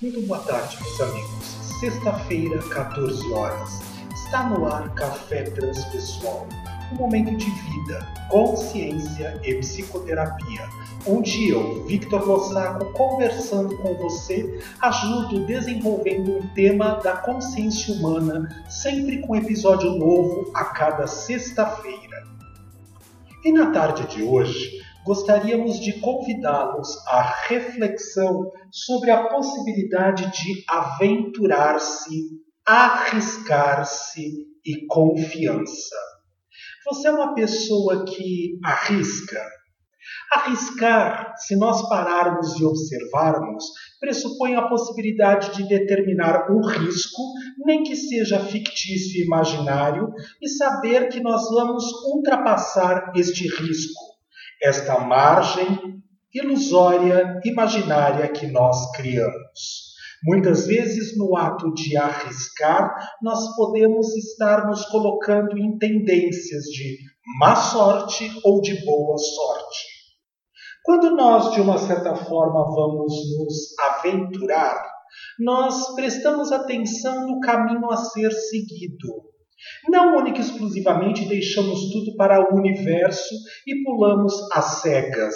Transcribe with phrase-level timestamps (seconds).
[0.00, 1.46] Muito boa tarde, meus amigos.
[1.80, 3.80] Sexta-feira, 14 horas.
[4.14, 6.46] Está no ar Café Transpessoal,
[6.92, 10.68] um momento de vida, consciência e psicoterapia,
[11.04, 19.18] onde eu, Victor Lossaco, conversando com você, ajudo desenvolvendo um tema da consciência humana, sempre
[19.18, 22.22] com episódio novo a cada sexta-feira.
[23.44, 32.22] E na tarde de hoje, gostaríamos de convidá-los à reflexão sobre a possibilidade de aventurar-se,
[32.66, 35.96] arriscar-se e confiança.
[36.84, 39.42] Você é uma pessoa que arrisca?
[40.32, 43.64] Arriscar, se nós pararmos e observarmos,
[44.00, 47.22] pressupõe a possibilidade de determinar um risco,
[47.64, 54.17] nem que seja fictício e imaginário, e saber que nós vamos ultrapassar este risco
[54.62, 55.98] esta margem
[56.34, 59.88] ilusória, imaginária que nós criamos.
[60.24, 66.98] Muitas vezes, no ato de arriscar, nós podemos estar nos colocando em tendências de
[67.38, 69.86] má sorte ou de boa sorte.
[70.82, 74.82] Quando nós, de uma certa forma, vamos nos aventurar,
[75.38, 79.28] nós prestamos atenção no caminho a ser seguido.
[79.88, 83.34] Não única e exclusivamente deixamos tudo para o universo
[83.66, 85.34] e pulamos às cegas.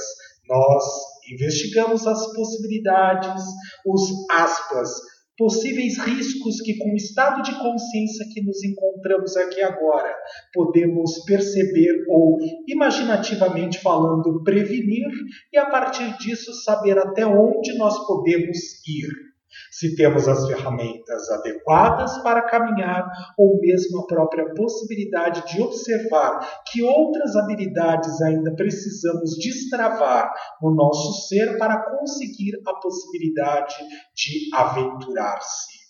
[0.48, 0.84] Nós
[1.32, 3.42] investigamos as possibilidades,
[3.86, 4.90] os aspas,
[5.38, 10.14] possíveis riscos que, com o estado de consciência que nos encontramos aqui agora,
[10.52, 15.08] podemos perceber ou, imaginativamente falando, prevenir
[15.52, 19.31] e, a partir disso, saber até onde nós podemos ir
[19.70, 26.82] se temos as ferramentas adequadas para caminhar ou mesmo a própria possibilidade de observar que
[26.82, 33.74] outras habilidades ainda precisamos destravar no nosso ser para conseguir a possibilidade
[34.14, 35.82] de aventurar-se.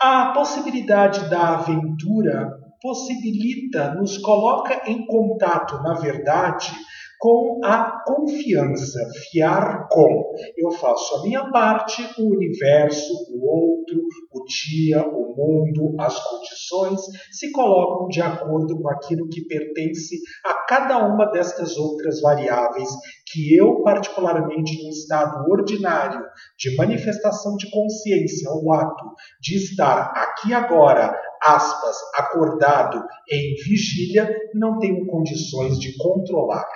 [0.00, 2.50] A possibilidade da aventura
[2.82, 6.70] possibilita, nos coloca em contato, na verdade,
[7.18, 8.98] com a confiança,
[9.30, 10.34] fiar com.
[10.56, 14.00] Eu faço a minha parte, o universo, o outro,
[14.32, 17.00] o dia, o mundo, as condições
[17.30, 22.88] se colocam de acordo com aquilo que pertence a cada uma destas outras variáveis
[23.26, 26.20] que eu, particularmente no estado ordinário
[26.58, 29.04] de manifestação de consciência, o ato
[29.40, 36.66] de estar aqui agora, aspas, acordado em vigília, não tenho condições de controlar.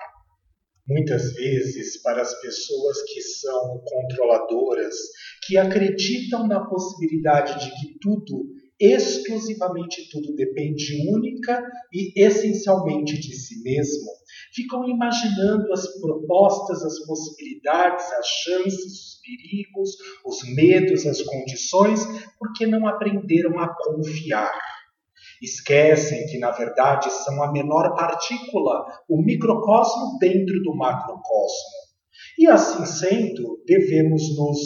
[0.90, 4.96] Muitas vezes, para as pessoas que são controladoras,
[5.46, 8.48] que acreditam na possibilidade de que tudo,
[8.80, 11.62] exclusivamente tudo, depende única
[11.92, 14.10] e essencialmente de si mesmo,
[14.52, 19.90] ficam imaginando as propostas, as possibilidades, as chances, os perigos,
[20.26, 22.00] os medos, as condições,
[22.36, 24.50] porque não aprenderam a confiar.
[25.40, 31.80] Esquecem que, na verdade, são a menor partícula, o microcosmo dentro do macrocosmo.
[32.38, 34.58] E assim sendo, devemos nos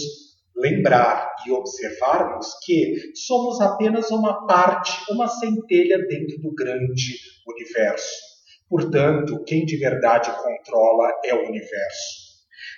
[0.57, 8.35] lembrar e observarmos que somos apenas uma parte, uma centelha dentro do grande universo.
[8.69, 12.24] Portanto, quem de verdade controla é o universo.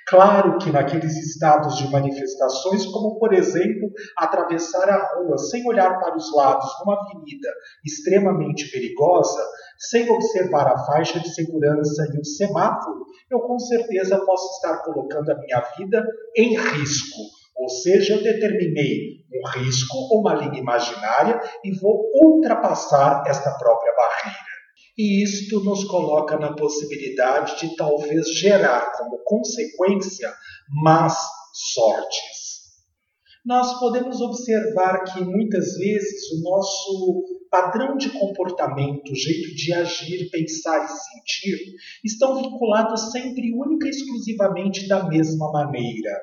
[0.06, 6.16] Claro que naqueles estados de manifestações, como por exemplo atravessar a rua sem olhar para
[6.16, 7.48] os lados numa avenida
[7.84, 9.42] extremamente perigosa,
[9.78, 15.30] sem observar a faixa de segurança e o semáforo, eu com certeza posso estar colocando
[15.30, 17.20] a minha vida em risco.
[17.56, 24.55] Ou seja, eu determinei um risco, uma linha imaginária e vou ultrapassar esta própria barreira
[24.96, 30.32] e isto nos coloca na possibilidade de talvez gerar como consequência
[30.70, 31.16] más
[31.52, 32.46] sortes.
[33.44, 40.84] Nós podemos observar que muitas vezes o nosso padrão de comportamento, jeito de agir, pensar
[40.84, 41.74] e sentir
[42.04, 46.20] estão vinculados sempre única e exclusivamente da mesma maneira.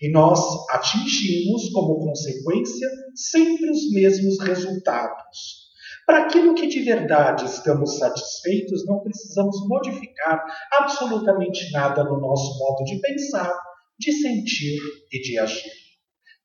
[0.00, 5.67] E nós atingimos, como consequência, sempre os mesmos resultados.
[6.08, 10.42] Para aquilo que de verdade estamos satisfeitos, não precisamos modificar
[10.78, 13.54] absolutamente nada no nosso modo de pensar,
[13.98, 14.78] de sentir
[15.12, 15.70] e de agir.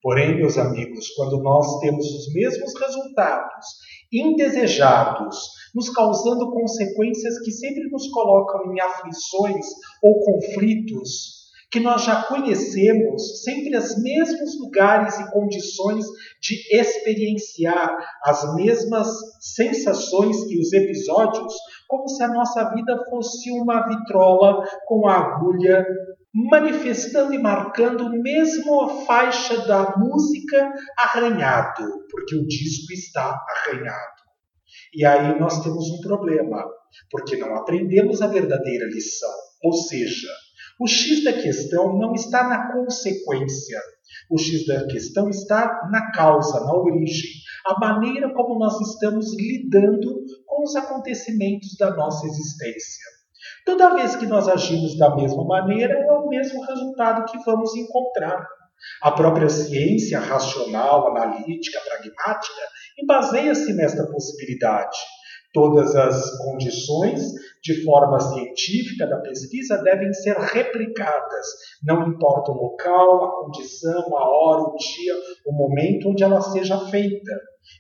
[0.02, 3.66] Porém, meus amigos, quando nós temos os mesmos resultados
[4.12, 5.38] indesejados,
[5.74, 9.66] nos causando consequências que sempre nos colocam em aflições
[10.04, 11.43] ou conflitos,
[11.74, 16.06] que nós já conhecemos sempre os mesmos lugares e condições
[16.40, 19.08] de experienciar as mesmas
[19.40, 21.52] sensações e os episódios,
[21.88, 25.84] como se a nossa vida fosse uma vitrola com a agulha
[26.32, 34.14] manifestando e marcando mesmo a faixa da música arranhado, porque o disco está arranhado.
[34.94, 36.68] E aí nós temos um problema,
[37.10, 39.34] porque não aprendemos a verdadeira lição.
[39.64, 40.30] Ou seja,
[40.84, 43.80] o X da questão não está na consequência.
[44.30, 47.30] O X da questão está na causa, na origem,
[47.66, 53.06] a maneira como nós estamos lidando com os acontecimentos da nossa existência.
[53.66, 58.46] Toda vez que nós agimos da mesma maneira, é o mesmo resultado que vamos encontrar.
[59.02, 62.62] A própria ciência racional, analítica, pragmática,
[63.08, 64.98] baseia-se nesta possibilidade.
[65.54, 67.22] Todas as condições
[67.64, 71.46] de forma científica da pesquisa devem ser replicadas,
[71.82, 75.14] não importa o local, a condição, a hora, o dia,
[75.46, 77.32] o momento onde ela seja feita.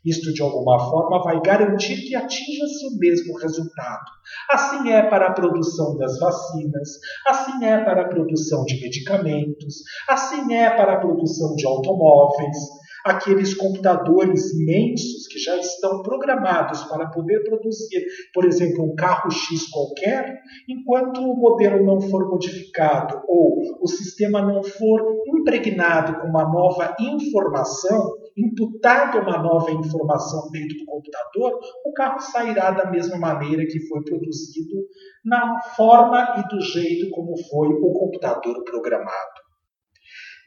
[0.06, 4.06] Isto, de alguma forma, vai garantir que atinja-se o mesmo resultado.
[4.50, 6.90] Assim é para a produção das vacinas,
[7.28, 9.76] assim é para a produção de medicamentos,
[10.08, 12.58] assim é para a produção de automóveis
[13.06, 19.70] aqueles computadores imensos que já estão programados para poder produzir, por exemplo, um carro X
[19.70, 26.44] qualquer, enquanto o modelo não for modificado ou o sistema não for impregnado com uma
[26.44, 33.66] nova informação, imputado uma nova informação dentro do computador, o carro sairá da mesma maneira
[33.66, 34.88] que foi produzido,
[35.24, 39.33] na forma e do jeito como foi o computador programado.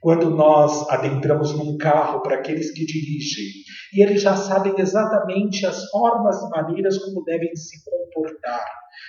[0.07, 3.45] Quando nós adentramos num carro para aqueles que dirigem
[3.93, 8.65] e eles já sabem exatamente as formas e maneiras como devem se comportar,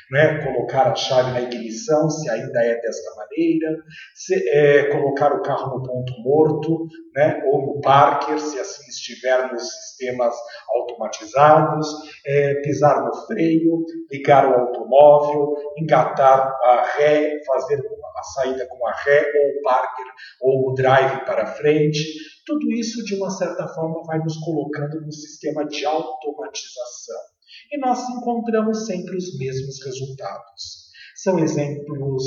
[0.10, 0.44] né?
[0.44, 3.78] colocar a chave na ignição, se ainda é desta maneira,
[4.16, 7.44] se, é, colocar o carro no ponto morto, né?
[7.46, 10.34] ou no parker, se assim estiver nos sistemas
[10.68, 11.88] automatizados,
[12.26, 17.84] é, pisar no freio, ligar o automóvel, engatar a ré, fazer
[18.18, 20.06] a saída com a ré, ou o parker,
[20.42, 22.04] ou o drive para frente.
[22.46, 27.38] Tudo isso, de uma certa forma, vai nos colocando num sistema de automatização
[27.72, 30.88] e nós encontramos sempre os mesmos resultados.
[31.16, 32.24] São exemplos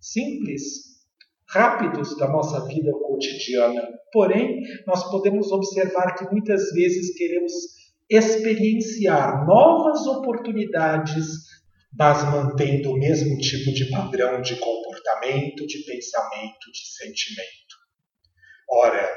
[0.00, 0.92] simples,
[1.48, 7.52] rápidos da nossa vida cotidiana, porém, nós podemos observar que muitas vezes queremos
[8.10, 11.26] experienciar novas oportunidades,
[11.98, 17.76] mas mantendo o mesmo tipo de padrão de comportamento, de pensamento, de sentimento.
[18.70, 19.10] Ora,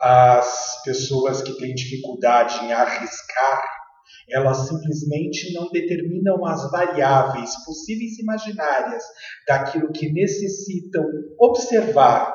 [0.00, 3.82] as pessoas que têm dificuldade em arriscar
[4.30, 9.02] elas simplesmente não determinam as variáveis possíveis e imaginárias
[9.46, 11.04] daquilo que necessitam
[11.38, 12.34] observar,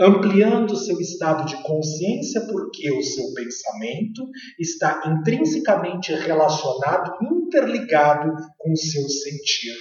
[0.00, 8.76] ampliando seu estado de consciência, porque o seu pensamento está intrinsecamente relacionado, interligado com o
[8.76, 9.76] seu sentir.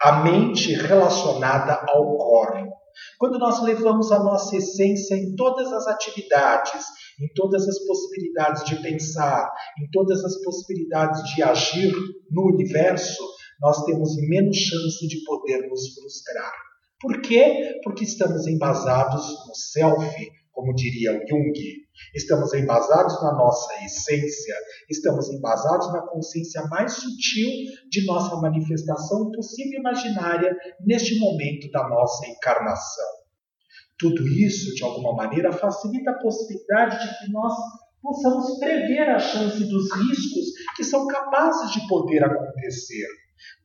[0.00, 2.76] A mente relacionada ao corpo.
[3.18, 6.84] Quando nós levamos a nossa essência em todas as atividades,
[7.20, 9.50] em todas as possibilidades de pensar,
[9.80, 11.92] em todas as possibilidades de agir
[12.30, 13.22] no universo,
[13.60, 16.52] nós temos menos chance de poder nos frustrar.
[17.00, 17.80] Por quê?
[17.84, 21.52] Porque estamos embasados no self, como diria o Jung.
[22.14, 24.54] Estamos embasados na nossa essência,
[24.88, 27.50] estamos embasados na consciência mais sutil
[27.90, 33.16] de nossa manifestação possível imaginária neste momento da nossa encarnação.
[33.98, 37.54] Tudo isso, de alguma maneira, facilita a possibilidade de que nós
[38.02, 40.44] possamos prever a chance dos riscos
[40.76, 43.06] que são capazes de poder acontecer.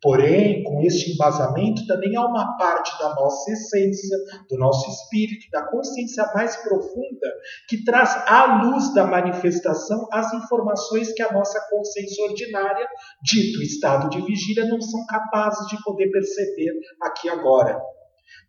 [0.02, 4.18] Porém, com este embasamento, também há uma parte da nossa essência,
[4.50, 7.28] do nosso espírito, da consciência mais profunda,
[7.70, 12.88] que traz à luz da manifestação as informações que a nossa consciência ordinária,
[13.24, 17.80] dito estado de vigília, não são capazes de poder perceber aqui agora.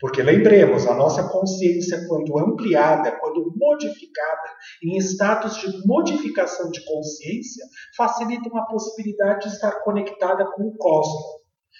[0.00, 4.48] Porque lembremos, a nossa consciência, quando ampliada, quando modificada,
[4.82, 7.64] em status de modificação de consciência,
[7.96, 11.22] facilita uma possibilidade de estar conectada com o cosmos,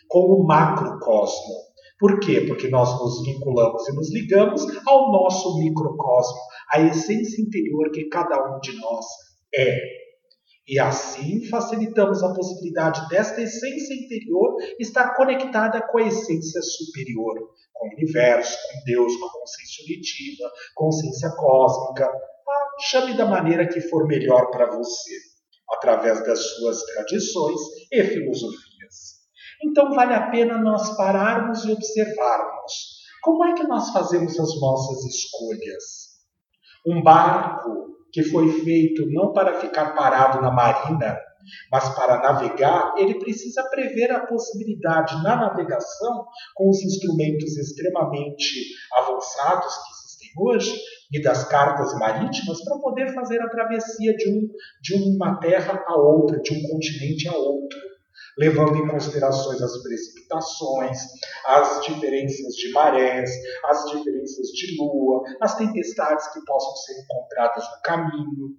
[0.08, 1.72] com o macrocosmo.
[1.98, 2.40] Por quê?
[2.48, 6.38] Porque nós nos vinculamos e nos ligamos ao nosso microcosmo,
[6.72, 9.06] à essência interior que cada um de nós
[9.54, 10.01] é.
[10.72, 17.34] E assim facilitamos a possibilidade desta essência interior estar conectada com a essência superior,
[17.74, 22.06] com o universo, com Deus, com a consciência unitiva, consciência cósmica.
[22.06, 25.14] Ah, chame da maneira que for melhor para você,
[25.72, 27.60] através das suas tradições
[27.92, 29.20] e filosofias.
[29.62, 32.72] Então vale a pena nós pararmos e observarmos
[33.22, 36.12] Como é que nós fazemos as nossas escolhas?
[36.86, 41.18] Um barco que foi feito não para ficar parado na marina,
[41.70, 49.74] mas para navegar, ele precisa prever a possibilidade na navegação, com os instrumentos extremamente avançados
[49.76, 50.78] que existem hoje,
[51.12, 54.48] e das cartas marítimas, para poder fazer a travessia de, um,
[54.80, 57.91] de uma terra a outra, de um continente a outro
[58.38, 60.98] levando em considerações as precipitações,
[61.46, 63.30] as diferenças de marés,
[63.64, 68.56] as diferenças de lua, as tempestades que possam ser encontradas no caminho.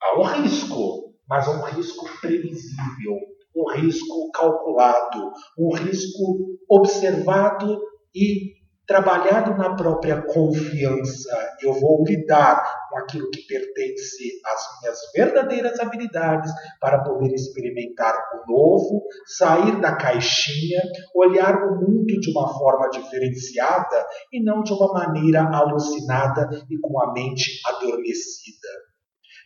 [0.00, 3.18] Há um risco, mas um risco previsível,
[3.54, 7.80] um risco calculado, um risco observado
[8.14, 11.30] e trabalhado na própria confiança.
[11.60, 18.52] Eu vou lidar com aquilo que pertence às minhas verdadeiras habilidades para poder experimentar o
[18.52, 20.82] novo, sair da caixinha,
[21.14, 27.00] olhar o mundo de uma forma diferenciada e não de uma maneira alucinada e com
[27.00, 28.68] a mente adormecida.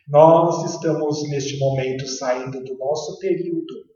[0.09, 3.86] Nós estamos neste momento saindo do nosso período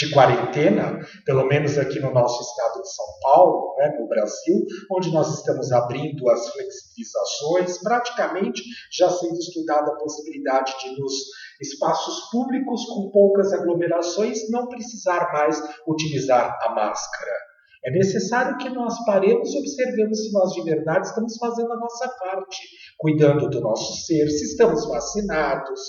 [0.00, 5.12] de quarentena, pelo menos aqui no nosso estado de São Paulo, né, no Brasil, onde
[5.12, 11.12] nós estamos abrindo as flexibilizações, praticamente já sendo estudada a possibilidade de nos
[11.60, 17.50] espaços públicos com poucas aglomerações não precisar mais utilizar a máscara.
[17.84, 22.08] É necessário que nós paremos e observemos se nós de verdade estamos fazendo a nossa
[22.08, 22.58] parte,
[22.98, 25.80] cuidando do nosso ser, se estamos vacinados,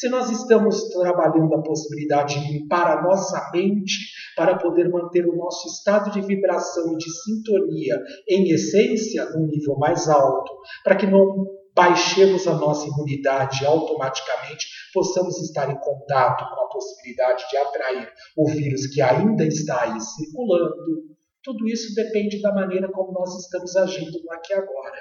[0.00, 3.98] se nós estamos trabalhando a possibilidade de limpar a nossa mente
[4.34, 9.76] para poder manter o nosso estado de vibração e de sintonia em essência num nível
[9.76, 10.50] mais alto,
[10.82, 17.44] para que não baixemos a nossa imunidade automaticamente possamos estar em contato com a possibilidade
[17.50, 21.10] de atrair o vírus que ainda está aí circulando.
[21.42, 24.96] Tudo isso depende da maneira como nós estamos agindo aqui e agora.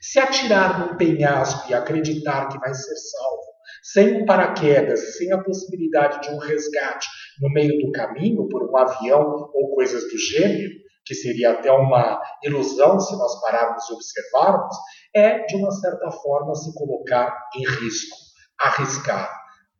[0.00, 3.49] Se atirar num penhasco e acreditar que vai ser salvo,
[3.82, 7.08] sem um paraquedas, sem a possibilidade de um resgate
[7.40, 10.70] no meio do caminho por um avião ou coisas do gênero,
[11.04, 14.76] que seria até uma ilusão se nós pararmos e observarmos,
[15.14, 18.16] é, de uma certa forma, se colocar em risco,
[18.60, 19.30] arriscar,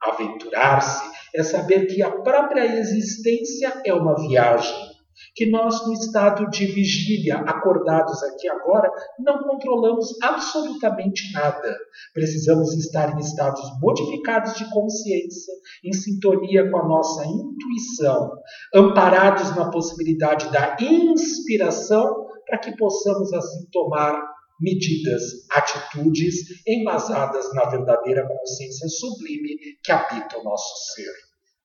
[0.02, 4.89] aventurar-se, é saber que a própria existência é uma viagem
[5.34, 11.76] que nós, no estado de vigília, acordados aqui agora, não controlamos absolutamente nada.
[12.12, 18.30] Precisamos estar em estados modificados de consciência, em sintonia com a nossa intuição,
[18.74, 24.20] amparados na possibilidade da inspiração, para que possamos assim tomar
[24.60, 26.34] medidas, atitudes
[26.66, 31.12] embasadas na verdadeira consciência sublime que habita o nosso ser.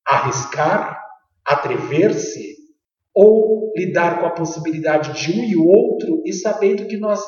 [0.08, 1.02] Arriscar,
[1.46, 2.56] atrever-se,
[3.16, 7.22] ou lidar com a possibilidade de um e outro e sabendo que nós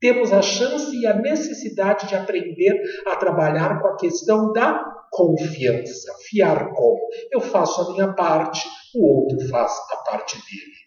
[0.00, 6.12] temos a chance e a necessidade de aprender a trabalhar com a questão da confiança.
[6.28, 6.96] Fiar com.
[7.30, 10.80] Eu faço a minha parte, o outro faz a parte dele.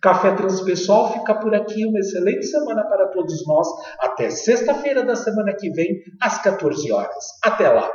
[0.00, 1.86] Café Transpessoal fica por aqui.
[1.86, 3.66] Uma excelente semana para todos nós.
[4.00, 7.24] Até sexta-feira da semana que vem, às 14 horas.
[7.42, 7.90] Até lá!